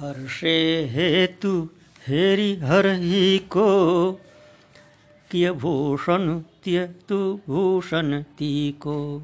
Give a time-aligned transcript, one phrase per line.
[0.00, 1.68] Hershey हेतु
[2.08, 4.12] हेरि हरहि को।
[5.30, 9.22] किय भूषण त्य तु भूषण ती को।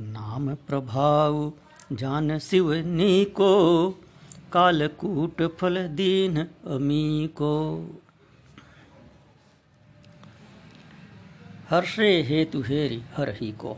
[0.00, 1.52] नाम प्रभाव
[1.92, 3.90] जान शिव नी को।
[4.52, 7.86] कालकूट फल दीन अमी को।
[11.70, 13.76] हर्षे हेतु हेरि हर ही को।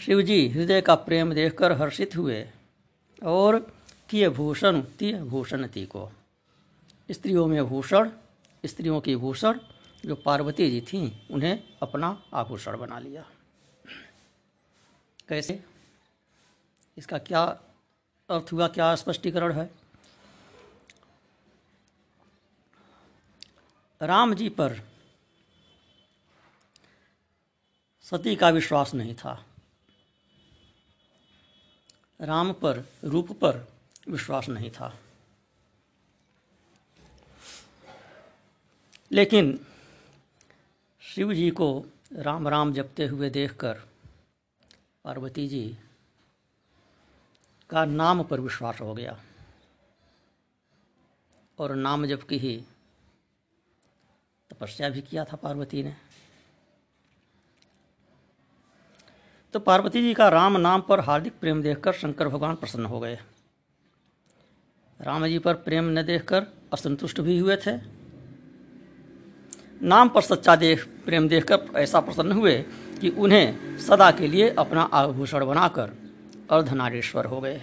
[0.00, 2.46] शिवजी, हृदय का प्रेम देखकर हर्षित हुए
[3.22, 3.74] और
[4.10, 6.12] किय भूषण तिय भूषणती को
[7.10, 8.10] स्त्रियों में भूषण,
[8.66, 9.58] स्त्रियों की भूषण,
[10.06, 13.30] जो पार्वती जी थीं, उन्हें अपना आभूषण बना लिया।
[15.28, 15.64] कैसे?
[16.98, 17.44] इसका क्या
[18.30, 19.70] अर्थ हुआ, क्या स्पष्टीकरण है?
[24.02, 24.80] राम जी पर
[28.02, 29.44] सती का विश्वास नहीं था।
[32.20, 33.73] राम पर, रूप पर
[34.08, 34.98] विश्वास नहीं था।
[39.12, 39.66] लेकिन
[41.00, 43.74] शिव जी को राम राम जपते हुए देखकर
[45.04, 45.78] पार्वती जी
[47.70, 49.20] का नाम पर विश्वास हो गया
[51.58, 52.64] और नाम जप की ही
[54.50, 55.96] तपस्या भी किया था पार्वती ने।
[59.52, 63.18] तो पार्वती जी का राम नाम पर हार्दिक प्रेम देखकर शंकर भगवान प्रसन्न हो गए।
[65.00, 67.76] राम जी पर प्रेम न देखकर असंतुष्ट भी हुए थे।
[69.82, 72.62] नाम पर सच्चा देख, प्रेम देखकर ऐसा प्रसन्न हुए
[73.00, 75.90] कि उन्हें सदा के लिए अपना आभूषण बनाकर
[76.50, 77.62] अर्धनारीश्वर हो गए।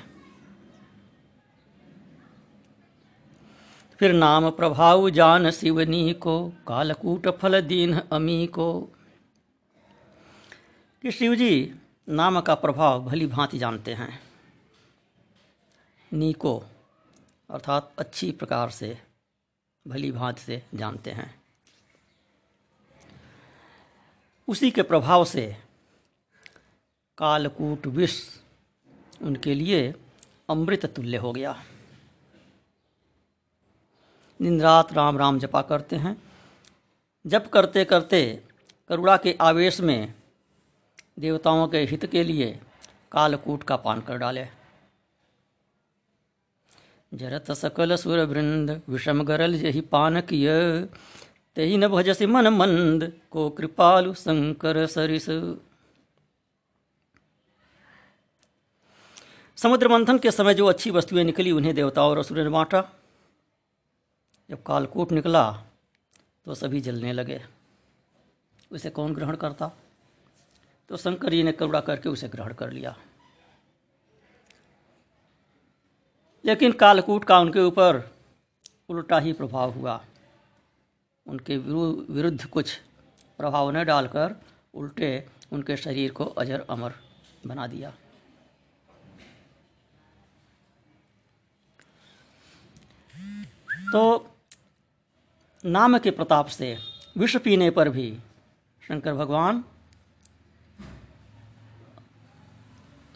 [4.00, 8.82] फिर नाम प्रभाव जान शिवनी को, कालकूट फल दीन अमी को।
[11.02, 11.76] कि शिव जी
[12.10, 14.20] नाम का प्रभाव भली भांति जानते हैं।
[16.14, 16.64] नी को
[17.52, 18.98] अर्थात अच्छी प्रकार से,
[19.88, 21.42] भली भांति से जानते हैं।
[24.48, 25.58] उसी के प्रभाव से
[27.18, 28.22] कालकूट विष
[29.22, 29.94] उनके लिए
[30.50, 31.64] अमृत तुल्य हो गया।
[34.42, 36.24] निंद्रात राम राम जपा करते हैं।
[37.26, 38.44] जप करते करते
[38.90, 40.14] करुणा के आवेश में
[41.20, 42.60] देवताओं के हित के लिए
[43.12, 44.61] कालकूट का पान कर डाले।
[47.14, 50.50] जरत सकल सुर वृंद, विषम गरल यही पान किय।
[51.56, 55.26] तेही न भजसी मन मंद, को कृपालु शंकर सरिस।
[59.56, 62.90] समुद्र मंथन के समय जो अच्छी वस्तुएँ निकली, उन्हें देवताओं और असुर ने बांटा।
[64.50, 65.52] जब कालकूट निकला
[66.46, 67.42] तो सभी जलने लगे।
[68.72, 69.72] उसे कौन ग्रहण करता?
[70.90, 72.98] तो शंकर जी ने करुणा करके उसे ग्रहण कर लिया।
[76.44, 78.04] लेकिन कालकूट का उनके ऊपर
[78.90, 80.00] उल्टा ही प्रभाव हुआ।
[81.26, 82.76] उनके विरुद्ध कुछ
[83.40, 84.36] प्रभाव न डालकर
[84.74, 85.12] उल्टे
[85.52, 86.94] उनके शरीर को अजर अमर
[87.48, 87.94] बना दिया।
[93.94, 94.28] तो
[95.64, 96.78] नाम के प्रताप से
[97.18, 98.12] विष पीने पर भी
[98.84, 99.64] शंकर भगवान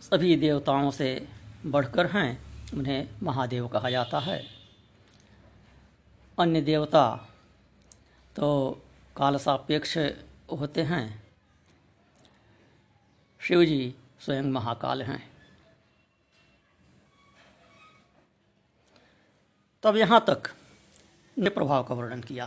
[0.02, 1.28] सभी देवताओं से
[1.66, 4.44] बढ़कर हैं। उन्हें महादेव कहा जाता है।
[6.40, 7.30] अन्य देवता
[8.36, 8.82] तो
[9.18, 9.98] काल सापेक्ष
[10.52, 11.24] होते हैं।
[13.40, 15.22] शिव जी स्वयं महाकाल हैं।
[19.84, 20.54] तब यहाँ तक
[21.38, 22.46] ने प्रभाव का वर्णन किया।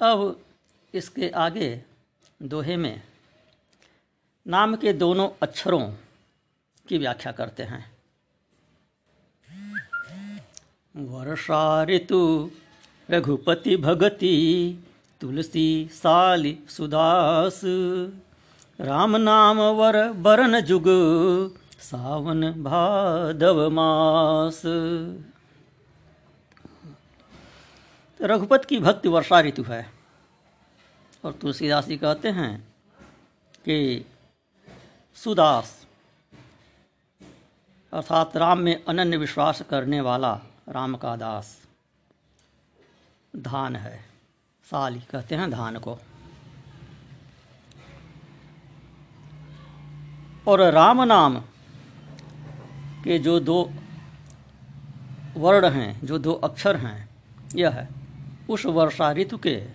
[0.00, 0.44] अब
[0.94, 1.84] इसके आगे
[2.42, 3.02] दोहे में
[4.46, 5.92] नाम के दोनों अक्षरों
[6.90, 7.92] की व्याख्या करते हैं।
[10.96, 12.50] वर्षा ऋतु
[13.10, 14.28] रघुपति भगति,
[15.20, 17.60] तुलसी, साली, सुदास,
[18.80, 20.84] राम नाम वर, बरन जुग,
[21.80, 24.62] सावन भादव मास।
[28.22, 29.92] रघुपत की भक्ति वर्षा ऋतु है।
[31.24, 32.68] और तुलसीदास जी कहते हैं
[33.64, 34.04] कि
[35.14, 35.79] सुदास
[37.92, 41.62] अर्थात राम में अनन्य विश्वास करने वाला राम का दास।
[43.36, 44.04] धान है।
[44.64, 45.98] साली कहते हैं धान को।
[50.48, 51.38] और राम नाम
[53.04, 53.70] के जो दो
[55.36, 57.08] वर्ण हैं, जो दो अक्षर हैं,
[57.54, 57.88] यह है।
[58.50, 59.68] उस वर्षा ऋतु के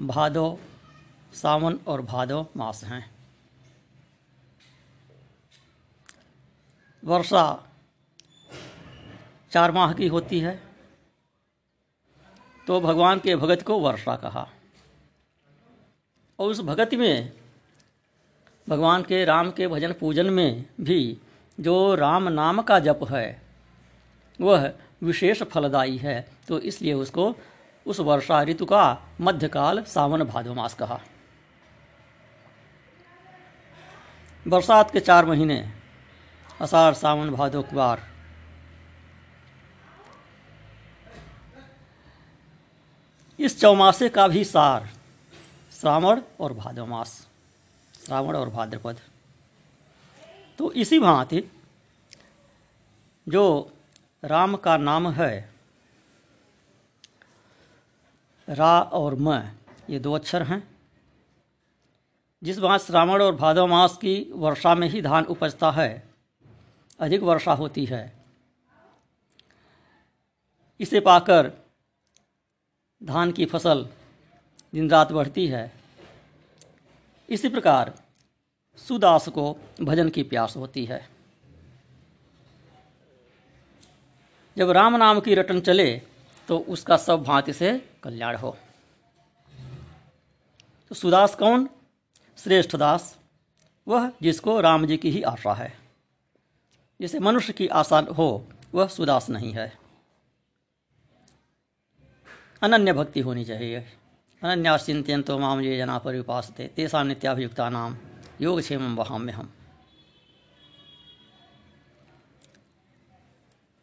[0.00, 0.60] भादो,
[1.32, 3.13] सावन और भादो मास हैं।
[7.04, 7.44] वर्षा
[9.52, 10.60] चार माह की होती है
[12.66, 14.46] तो भगवान के भगत को वर्षा कहा।
[16.38, 17.32] और उस भगत में,
[18.66, 21.18] भगवान के राम के भजन पूजन में भी
[21.58, 23.42] जो राम नाम का जप है,
[24.40, 24.72] वह
[25.02, 27.34] विशेष फलदायी है तो इसलिए उसको
[27.86, 28.84] उस वर्षा ऋतु का
[29.20, 31.00] मध्यकाल सावन भादो मास कहा।
[34.46, 35.64] बरसात के चार महीने
[36.60, 38.00] अषाढ़ सावन भादो कुआर
[43.38, 44.88] इस चौमासे का भी सार,
[45.72, 47.26] श्रावण और भादो मास,
[48.04, 48.98] श्रावण और भाद्रपद।
[50.58, 51.42] तो इसी भांति
[53.26, 53.72] जो
[54.22, 55.32] राम का नाम है,
[58.48, 59.40] रा और म,
[59.90, 60.62] ये दो अक्षर हैं,
[62.42, 66.13] जिस बात श्रावण और भादव मास की वर्षा में ही धान उपजता है
[67.00, 68.12] अधिक वर्षा होती है।
[70.80, 71.52] इसे पाकर
[73.04, 73.88] धान की फ़सल
[74.74, 75.72] दिन रात बढ़ती है।
[77.30, 77.94] इसी प्रकार
[78.78, 81.08] सुदास को भजन की प्यास होती है।
[84.56, 86.02] जब राम नाम की रटन चले
[86.48, 88.56] तो उसका सब भांति से कल्याण हो।
[90.88, 91.68] तो सुदास कौन?
[92.38, 93.18] श्रेष्ठ दास।
[93.88, 95.83] वह जिसको राम जी की ही आशा है।
[97.00, 99.72] जिसे मनुष्य की आशा हो, वह सुदास नहीं है।
[102.62, 103.80] अनन्य भक्ति होनी चाहिए।
[104.42, 107.96] अनन्याश्चिंत्यन तो माम ये जना पर उपासते तेषा नित्याभियुक्ता नाम
[108.40, 109.52] योगक्षेम वहाम्य हम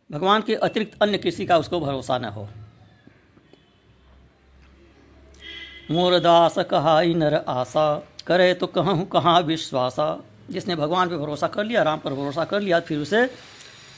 [0.09, 2.47] भगवान के अतिरिक्त अन्य किसी का उसको भरोसा न हो।
[5.91, 7.95] मोर दास कहाई नर आशा,
[8.27, 10.09] करे तो कहूँ कहाँ विश्वासा।
[10.49, 13.23] जिसने भगवान पर भरोसा कर लिया, राम पर भरोसा कर लिया, फिर उसे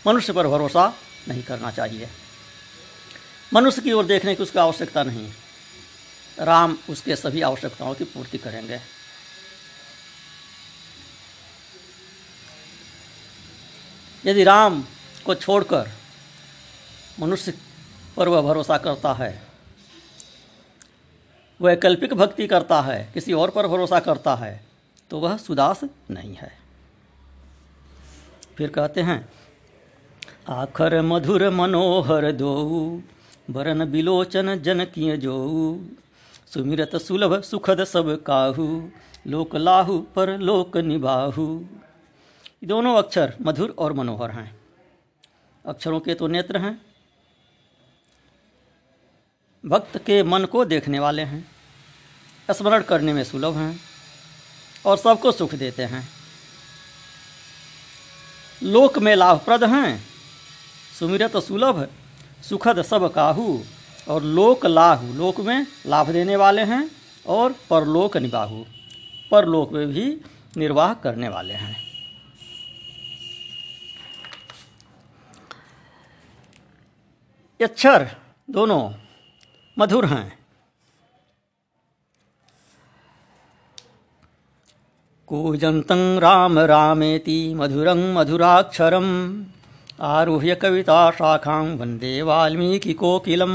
[0.07, 0.94] मनुष्य पर भरोसा
[1.28, 2.10] नहीं करना चाहिए।
[3.54, 5.31] मनुष्य की ओर देखने की उसकी आवश्यकता नहीं।
[6.40, 8.80] राम उसके सभी आवश्यकताओं की पूर्ति करेंगे।
[14.25, 14.84] यदि राम
[15.25, 15.89] को छोड़कर
[17.19, 17.54] मनुष्य
[18.18, 19.42] पर वह भरोसा करता है
[21.62, 24.73] वैकल्पिक भक्ति करता है, किसी और पर भरोसा करता है
[25.13, 26.51] तो वह सुदास नहीं है।
[28.57, 29.30] फिर कहते हैं,
[30.50, 32.54] आखर मधुर मनोहर दो
[33.50, 35.36] बरन बिलोचन जन किय जो
[36.54, 38.89] सुमिरत सुलभ सुखद सब काहू,
[39.27, 41.65] लोक लाहू पर लोक निबाहू
[42.63, 44.60] दोनों अक्षर मधुर और मनोहर हैं।
[45.65, 46.81] अक्षरों के तो नेत्र हैं।
[49.65, 51.45] भक्त के मन को देखने वाले हैं।
[52.51, 53.93] स्मरण करने में सुलभ हैं।
[54.86, 56.10] और सबको सुख देते हैं।
[58.64, 60.04] लोक में लाभप्रद हैं।
[61.00, 61.90] सुमिरत सुलभ,
[62.50, 63.64] सुखद सब काहू।
[64.08, 66.92] और लोक लाहु, लोक में लाभ देने वाले हैं
[67.28, 68.66] और परलोक निबाहु।
[69.32, 70.22] परलोक में भी
[70.58, 71.94] निर्वाह करने वाले हैं।
[77.62, 78.16] अक्षर
[78.50, 78.94] दोनों
[79.80, 80.43] मधुर हैं।
[85.28, 89.46] कूजन्तं राम रामेति मधुरं मधुराक्षरम्।
[90.01, 93.50] आरुह्य कविता शाखां वंदे वाल्मीकि कोकिलम।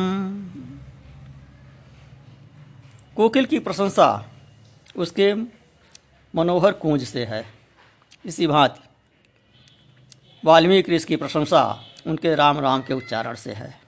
[3.17, 4.27] कोकिल की प्रशंसा
[4.97, 5.35] उसके
[6.35, 7.47] मनोहर कूंज से है।
[8.27, 8.89] इसी भांति
[10.45, 13.81] वाल्मीकि की प्रशंसा उनके राम राम के उच्चारण से है।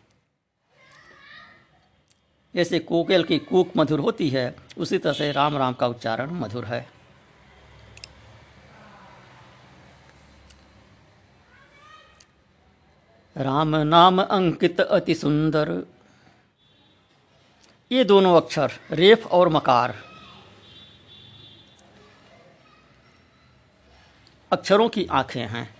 [2.54, 6.64] जैसे कोकिल की कूक मधुर होती है, उसी तरह से राम राम का उच्चारण मधुर
[6.64, 7.00] है।
[13.40, 15.87] राम नाम अंकित अति सुंदर।
[17.92, 19.94] ये दोनों अक्षर, रेफ और मकार।
[24.52, 25.75] अक्षरों की आँखें हैं।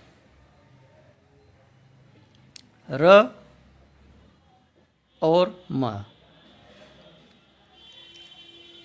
[2.91, 3.35] र
[5.21, 6.03] और म।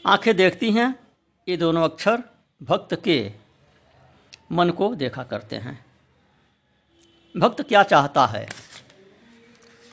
[0.07, 0.95] आँखें देखती हैं,
[1.49, 2.23] ये दोनों अक्षर,
[2.63, 3.33] भक्त के।
[4.53, 5.87] मन को देखा करते हैं।
[7.37, 8.66] भक्त क्या चाहता है?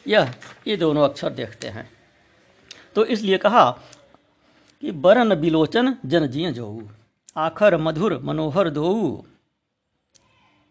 [0.08, 0.34] यह
[0.68, 1.90] ये दोनों अक्षर देखते हैं।
[2.96, 3.72] तो इसलिए कहा
[4.82, 6.90] कि बरन बिलोचन जन जिय जो,
[7.38, 9.26] आखर मधुर मनोहर दो।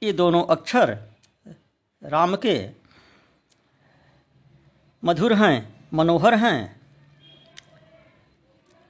[0.03, 0.99] ये दोनों अक्षर
[2.03, 2.71] राम के
[5.05, 6.81] मधुर हैं, मनोहर हैं।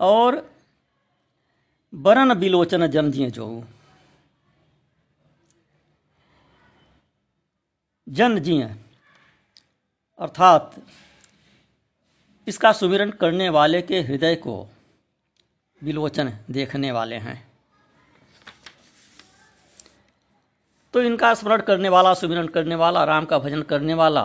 [0.01, 0.51] और
[1.95, 3.65] बरन बिलोचन जन जिए जो,
[8.09, 8.82] जन जिय।
[10.23, 10.75] अर्थात
[12.49, 14.69] इसका सुमिरन करने वाले के हृदय को
[15.83, 17.53] विलोचन देखने वाले हैं।
[20.95, 24.25] तो इनका स्मरण करने वाला सुमिरन करने वाला, राम का भजन करने वाला,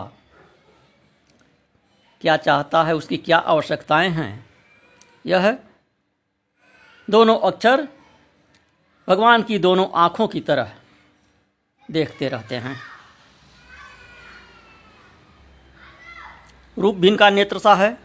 [2.20, 4.46] क्या चाहता है, उसकी क्या आवश्यकताएँ हैं?
[5.26, 5.58] यह
[7.10, 7.88] दोनों अक्षर
[9.08, 10.72] भगवान की दोनों आँखों की तरह
[11.90, 12.97] देखते रहते हैं।
[16.78, 17.98] रूप भिन्न का नेत्र सा है।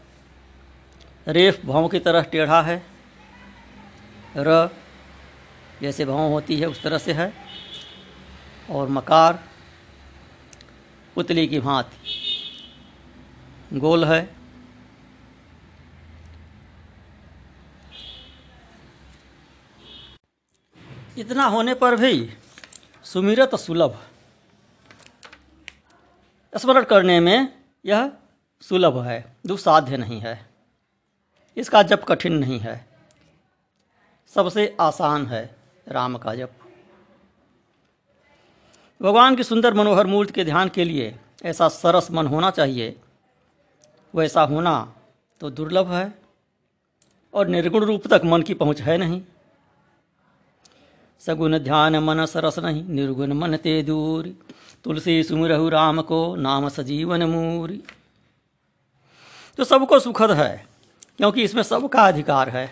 [1.27, 2.83] रेफ भाव की तरह टेढ़ा है।
[4.37, 4.69] र
[5.81, 7.33] जैसे भाव होती है उस तरह से है।
[8.69, 9.43] और मकार
[11.15, 11.97] पुतली की भांति
[13.79, 14.35] गोल है।
[21.17, 22.29] इतना होने पर भी
[23.03, 23.99] सुमिरत सुलभ।
[26.53, 27.53] स्मरण करने में
[27.85, 28.11] यह
[28.69, 30.49] सुलभ है दुसाध्य नहीं है।
[31.57, 32.75] इसका जप कठिन नहीं है।
[34.33, 35.55] सबसे आसान है
[35.87, 36.51] राम का जप।
[39.01, 42.95] भगवान की सुंदर मनोहर मूर्ति के ध्यान के लिए ऐसा सरस मन होना चाहिए।
[44.13, 44.93] वैसा होना
[45.41, 46.13] तो दुर्लभ है
[47.33, 49.21] और निर्गुण रूप तक मन की पहुँच है नहीं।
[51.19, 54.35] सगुण ध्यान मन सरस नहीं, निर्गुण मन ते दूरी।
[54.83, 57.83] तुलसी सुमिरहु राम को नाम सजीवन मूरी।
[59.57, 60.65] तो सबको सुखद है,
[61.17, 62.65] क्योंकि इसमें सबका अधिकार है।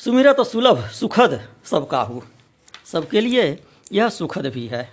[0.00, 2.22] सुमिरत तो सुलभ, सुखद सबका हो।
[2.84, 4.88] सबके लिए यह सुखद भी है।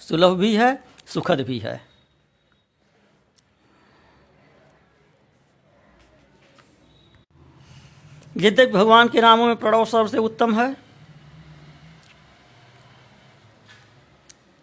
[0.00, 1.80] सुलभ भी है, सुखद भी है।
[8.36, 10.74] यद्यपि भगवान के नामों में प्रणव सबसे उत्तम है,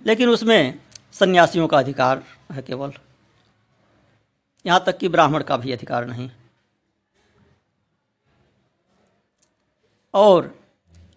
[0.02, 0.80] लेकिन उसमें
[1.14, 2.94] सन्यासियों का अधिकार है केवल।
[4.66, 6.30] यहाँ तक कि ब्राह्मण का भी अधिकार नहीं।
[10.14, 10.58] और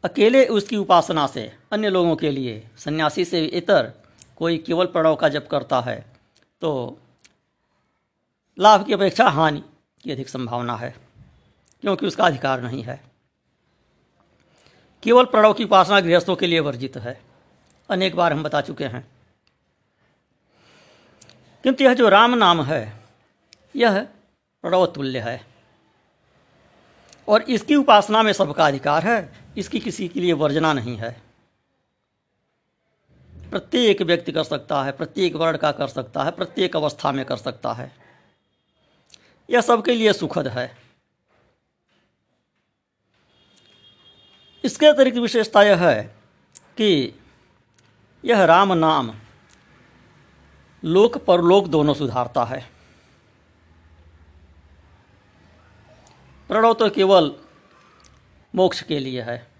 [0.05, 3.93] अकेले उसकी उपासना से, अन्य लोगों के लिए, सन्यासी से इतर
[4.37, 6.01] कोई केवल प्रणव का जप करता है
[6.63, 6.99] तो
[8.59, 9.63] लाभ की अपेक्षा हानि
[10.03, 10.95] की अधिक संभावना है,
[11.83, 13.01] क्योंकि उसका अधिकार नहीं है।
[15.03, 17.21] केवल प्रणव की उपासना गृहस्थों के लिए वर्जित है।
[17.89, 19.07] अनेक बार हम बता चुके हैं।
[21.65, 23.02] किंतु यह जो राम नाम है
[23.77, 24.03] यह
[24.63, 25.47] प्रणवतुल्य है।
[27.29, 31.23] और इसकी उपासना में सबका अधिकार है, इसकी किसी के लिए वर्जना नहीं है।
[33.51, 37.37] प्रत्येक व्यक्ति कर सकता है, प्रत्येक वर्ण का कर सकता है, प्रत्येक अवस्था में कर
[37.37, 37.97] सकता है।
[39.51, 40.77] यह सबके लिए सुखद है।
[44.65, 46.17] इसके अतिरिक्त विशेषता यह है
[46.57, 47.21] कि
[48.25, 49.15] यह राम नाम
[50.85, 52.72] लोक परलोक दोनों सुधारता है।
[56.53, 57.37] प्रणव तो केवल
[58.55, 59.51] मोक्ष के लिए है।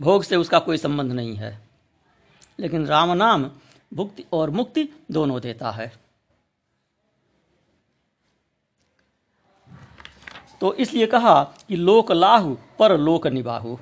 [0.00, 1.68] भोग से उसका कोई संबंध नहीं है।
[2.60, 3.50] लेकिन राम नाम
[3.94, 5.98] भुक्ति और मुक्ति दोनों देता है।
[10.60, 13.76] तो इसलिए कहा कि लोक लाहु, पर लोक निबाहु।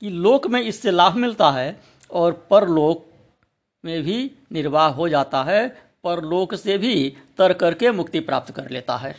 [0.00, 1.80] कि लोक में इससे लाभ मिलता है
[2.10, 3.06] और परलोक
[3.84, 8.96] में भी निर्वाह हो जाता है। परलोक से भी तर करके मुक्ति प्राप्त कर लेता
[8.96, 9.16] है।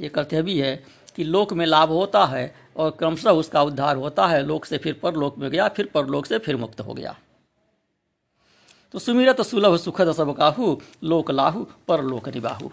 [0.00, 0.76] ये कर्तव्य भी है
[1.16, 4.94] कि लोक में लाभ होता है और क्रमशः उसका उद्धार होता है। लोक से फिर
[4.94, 7.14] परलोक में गया, फिर परलोक से फिर मुक्त हो गया।
[8.92, 12.70] तो सुमिरत सुलभ सुखद सब काहू लोक लाहू, परलोक निबाहू।